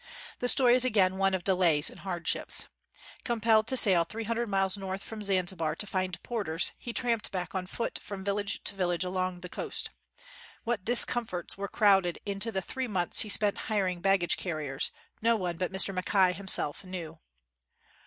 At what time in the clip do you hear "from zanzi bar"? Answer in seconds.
5.03-5.75